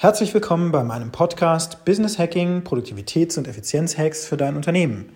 [0.00, 5.08] Herzlich willkommen bei meinem Podcast Business Hacking, Produktivitäts- und Effizienzhacks für dein Unternehmen.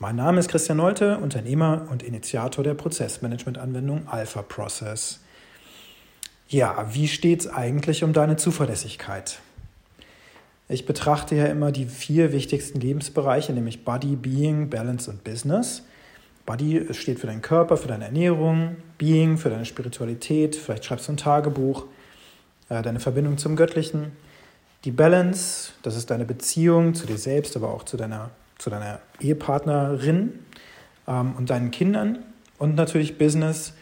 [0.00, 5.20] Mein Name ist Christian Nolte, Unternehmer und Initiator der Prozessmanagement-Anwendung Alpha Process.
[6.48, 9.38] Ja, wie steht es eigentlich um deine Zuverlässigkeit?
[10.68, 15.84] Ich betrachte ja immer die vier wichtigsten Lebensbereiche, nämlich Body, Being, Balance und Business.
[16.44, 21.12] Body steht für deinen Körper, für deine Ernährung, Being für deine Spiritualität, vielleicht schreibst du
[21.12, 21.84] ein Tagebuch
[22.68, 24.12] deine Verbindung zum Göttlichen.
[24.84, 29.00] Die Balance, das ist deine Beziehung zu dir selbst, aber auch zu deiner, zu deiner
[29.20, 30.38] Ehepartnerin
[31.06, 32.18] ähm, und deinen Kindern.
[32.58, 33.72] Und natürlich Business,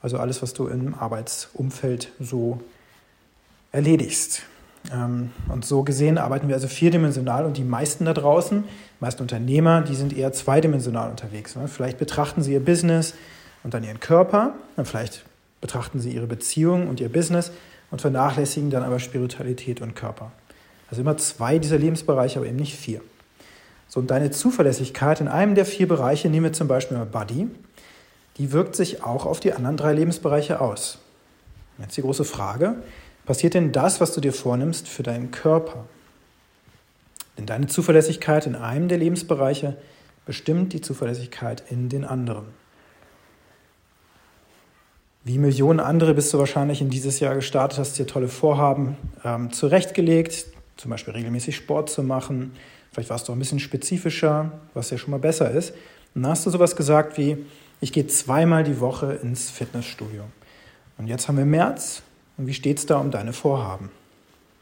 [0.00, 2.60] also alles, was du im Arbeitsumfeld so
[3.72, 4.42] erledigst.
[4.92, 9.22] Ähm, und so gesehen arbeiten wir also vierdimensional und die meisten da draußen, die meisten
[9.22, 11.56] Unternehmer, die sind eher zweidimensional unterwegs.
[11.56, 11.68] Ne?
[11.68, 13.14] Vielleicht betrachten sie ihr Business
[13.62, 15.24] und dann ihren Körper, und vielleicht
[15.60, 17.50] betrachten sie ihre Beziehung und ihr Business
[17.90, 20.32] und vernachlässigen dann aber Spiritualität und Körper.
[20.90, 23.00] Also immer zwei dieser Lebensbereiche, aber eben nicht vier.
[23.88, 27.48] So, und deine Zuverlässigkeit in einem der vier Bereiche, nehmen wir zum Beispiel mal Body,
[28.36, 30.98] die wirkt sich auch auf die anderen drei Lebensbereiche aus.
[31.78, 32.76] Jetzt die große Frage,
[33.26, 35.84] passiert denn das, was du dir vornimmst, für deinen Körper?
[37.38, 39.76] Denn deine Zuverlässigkeit in einem der Lebensbereiche
[40.26, 42.46] bestimmt die Zuverlässigkeit in den anderen.
[45.26, 49.50] Wie Millionen andere bist du wahrscheinlich in dieses Jahr gestartet, hast dir tolle Vorhaben ähm,
[49.52, 50.44] zurechtgelegt,
[50.76, 52.52] zum Beispiel regelmäßig Sport zu machen.
[52.92, 55.70] Vielleicht warst du auch ein bisschen spezifischer, was ja schon mal besser ist.
[56.14, 57.38] Und dann hast du sowas gesagt wie,
[57.80, 60.24] ich gehe zweimal die Woche ins Fitnessstudio.
[60.98, 62.02] Und jetzt haben wir März
[62.36, 63.90] und wie steht es da um deine Vorhaben?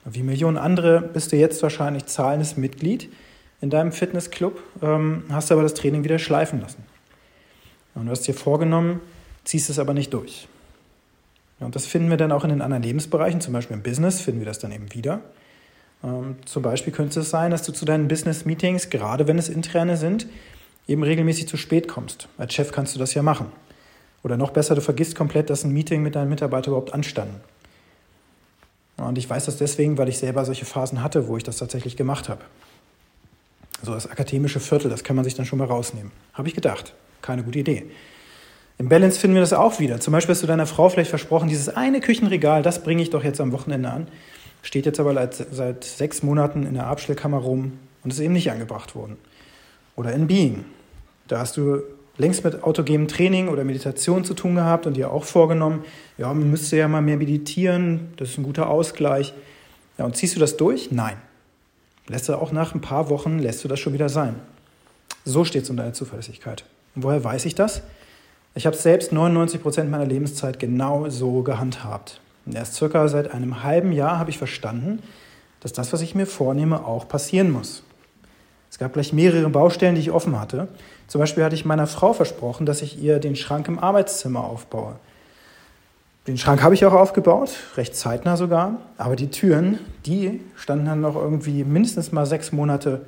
[0.05, 3.13] Wie Millionen andere bist du jetzt wahrscheinlich zahlendes Mitglied
[3.61, 6.85] in deinem Fitnessclub, ähm, hast aber das Training wieder schleifen lassen.
[7.97, 9.01] Und du hast dir vorgenommen,
[9.45, 10.49] ziehst es aber nicht durch.
[11.61, 14.41] Und das finden wir dann auch in den anderen Lebensbereichen, zum Beispiel im Business finden
[14.41, 15.21] wir das dann eben wieder.
[16.03, 19.97] Ähm, zum Beispiel könnte es sein, dass du zu deinen Business-Meetings, gerade wenn es interne
[19.97, 20.27] sind,
[20.89, 22.29] eben regelmäßig zu spät kommst.
[22.39, 23.47] Als Chef kannst du das ja machen.
[24.25, 27.41] Oder noch besser, du vergisst komplett, dass ein Meeting mit deinen Mitarbeitern überhaupt anstanden.
[28.97, 31.97] Und ich weiß das deswegen, weil ich selber solche Phasen hatte, wo ich das tatsächlich
[31.97, 32.43] gemacht habe.
[33.83, 36.13] So das akademische Viertel, das kann man sich dann schon mal rausnehmen.
[36.35, 36.95] Habe ich gedacht.
[37.21, 37.85] Keine gute Idee.
[38.83, 40.01] Im Balance finden wir das auch wieder.
[40.01, 43.23] Zum Beispiel hast du deiner Frau vielleicht versprochen, dieses eine Küchenregal, das bringe ich doch
[43.23, 44.09] jetzt am Wochenende an.
[44.61, 45.15] Steht jetzt aber
[45.53, 49.19] seit, sechs Monaten in der Abstellkammer rum und ist eben nicht angebracht worden.
[49.95, 50.65] Oder in Being.
[51.29, 51.81] Da hast du
[52.19, 55.85] längst mit autogenem Training oder Meditation zu tun gehabt und dir auch vorgenommen,
[56.19, 59.33] ja, man müsste ja mal mehr meditieren, das ist ein guter Ausgleich.
[59.97, 60.91] Ja, und ziehst du das durch?
[60.91, 61.19] Nein.
[62.09, 64.35] Lässt du auch nach ein paar Wochen, lässt du das schon wieder sein.
[65.25, 66.65] So steht es um deine Zuverlässigkeit.
[66.97, 67.83] Und woher weiß ich das?
[68.55, 72.21] Ich habe selbst 99 Prozent meiner Lebenszeit genau so gehandhabt.
[72.45, 75.03] Und erst circa seit einem halben Jahr habe ich verstanden,
[75.61, 77.83] dass das, was ich mir vornehme, auch passieren muss.
[78.71, 80.69] Es gab gleich mehrere Baustellen, die ich offen hatte.
[81.07, 84.97] Zum Beispiel hatte ich meiner Frau versprochen, dass ich ihr den Schrank im Arbeitszimmer aufbaue.
[86.27, 91.01] Den Schrank habe ich auch aufgebaut, recht zeitnah sogar, aber die Türen, die standen dann
[91.01, 93.05] noch irgendwie mindestens mal sechs Monate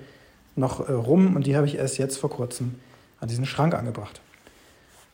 [0.56, 2.74] noch äh, rum und die habe ich erst jetzt vor kurzem
[3.20, 4.20] an diesen Schrank angebracht.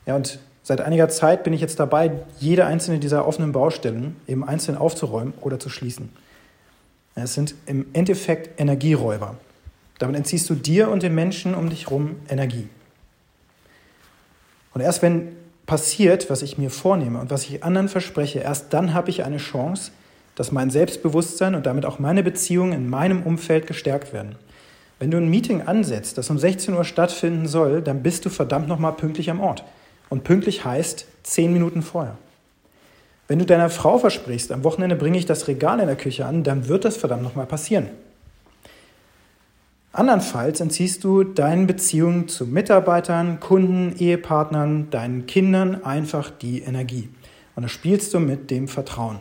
[0.06, 4.44] Ja, und seit einiger Zeit bin ich jetzt dabei, jede einzelne dieser offenen Baustellen eben
[4.44, 6.10] einzeln aufzuräumen oder zu schließen.
[7.14, 9.36] Es sind im Endeffekt Energieräuber.
[9.98, 12.68] Damit entziehst du dir und den Menschen um dich herum Energie.
[14.72, 18.94] Und erst wenn passiert, was ich mir vornehme und was ich anderen verspreche, erst dann
[18.94, 19.92] habe ich eine Chance,
[20.34, 24.36] dass mein Selbstbewusstsein und damit auch meine Beziehungen in meinem Umfeld gestärkt werden.
[24.98, 28.68] Wenn du ein Meeting ansetzt, das um 16 Uhr stattfinden soll, dann bist du verdammt
[28.68, 29.64] nochmal pünktlich am Ort.
[30.10, 32.18] Und pünktlich heißt zehn Minuten vorher.
[33.28, 36.42] Wenn du deiner Frau versprichst, am Wochenende bringe ich das Regal in der Küche an,
[36.42, 37.86] dann wird das verdammt nochmal passieren.
[39.92, 47.08] Andernfalls entziehst du deinen Beziehungen zu Mitarbeitern, Kunden, Ehepartnern, deinen Kindern einfach die Energie.
[47.54, 49.20] Und da spielst du mit dem Vertrauen.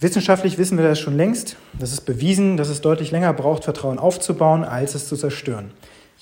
[0.00, 1.56] Wissenschaftlich wissen wir das schon längst.
[1.78, 5.70] Das ist bewiesen, dass es deutlich länger braucht, Vertrauen aufzubauen, als es zu zerstören.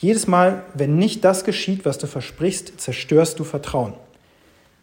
[0.02, 3.94] Jedes Mal, wenn nicht das geschieht, was du versprichst, zerstörst du Vertrauen.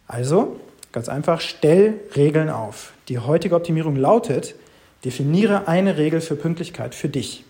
[0.06, 0.58] Also,
[0.92, 2.94] ganz einfach, stell Regeln auf.
[3.08, 4.54] Die heutige Optimierung lautet,
[5.04, 7.44] definiere eine Regel für Pünktlichkeit für dich.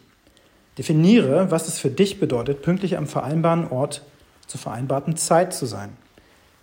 [0.78, 4.02] Definiere, was es für dich bedeutet, pünktlich am vereinbaren Ort
[4.48, 5.90] zur vereinbarten Zeit zu sein.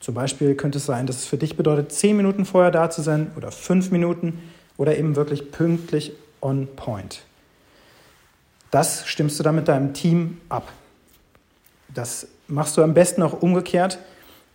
[0.01, 3.01] Zum Beispiel könnte es sein, dass es für dich bedeutet, zehn Minuten vorher da zu
[3.01, 4.43] sein oder fünf Minuten
[4.75, 6.11] oder eben wirklich pünktlich
[6.41, 7.21] on point.
[8.71, 10.67] Das stimmst du dann mit deinem Team ab.
[11.93, 13.99] Das machst du am besten auch umgekehrt.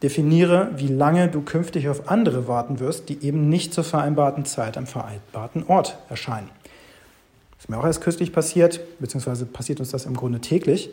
[0.03, 4.77] Definiere, wie lange du künftig auf andere warten wirst, die eben nicht zur vereinbarten Zeit
[4.77, 6.51] am vereinbarten Ort erscheinen.
[7.59, 10.91] ist mir auch erst kürzlich passiert, beziehungsweise passiert uns das im Grunde täglich.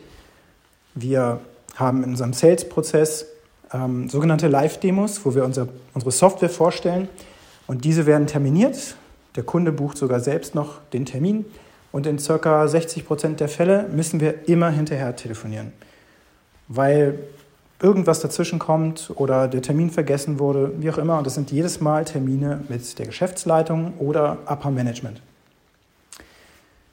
[0.94, 1.40] Wir
[1.74, 3.26] haben in unserem Sales-Prozess
[3.72, 7.08] ähm, sogenannte Live-Demos, wo wir unser, unsere Software vorstellen
[7.66, 8.96] und diese werden terminiert.
[9.36, 11.44] Der Kunde bucht sogar selbst noch den Termin
[11.92, 12.66] und in ca.
[12.66, 15.72] 60 Prozent der Fälle müssen wir immer hinterher telefonieren,
[16.70, 17.18] weil
[17.82, 21.18] irgendwas dazwischen kommt oder der Termin vergessen wurde, wie auch immer.
[21.18, 25.20] Und das sind jedes Mal Termine mit der Geschäftsleitung oder Upper Management.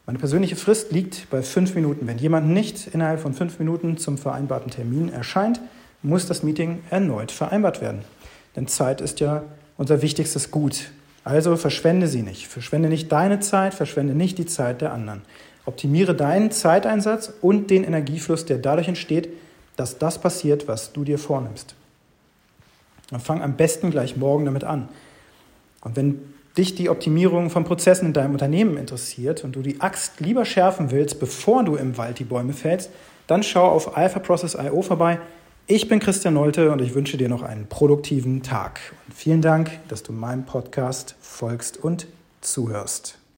[0.07, 2.07] Meine persönliche Frist liegt bei fünf Minuten.
[2.07, 5.61] Wenn jemand nicht innerhalb von fünf Minuten zum vereinbarten Termin erscheint,
[6.01, 8.01] muss das Meeting erneut vereinbart werden.
[8.55, 9.43] Denn Zeit ist ja
[9.77, 10.91] unser wichtigstes Gut.
[11.23, 12.47] Also verschwende sie nicht.
[12.47, 15.21] Verschwende nicht deine Zeit, verschwende nicht die Zeit der anderen.
[15.65, 19.29] Optimiere deinen Zeiteinsatz und den Energiefluss, der dadurch entsteht,
[19.77, 21.75] dass das passiert, was du dir vornimmst.
[23.11, 24.89] Und fang am besten gleich morgen damit an.
[25.81, 30.19] Und wenn dich die Optimierung von Prozessen in deinem Unternehmen interessiert und du die Axt
[30.19, 32.89] lieber schärfen willst, bevor du im Wald die Bäume fällst,
[33.27, 35.19] dann schau auf alphaprocess.io vorbei.
[35.67, 38.79] Ich bin Christian Nolte und ich wünsche dir noch einen produktiven Tag.
[39.05, 42.07] Und vielen Dank, dass du meinem Podcast folgst und
[42.41, 43.19] zuhörst.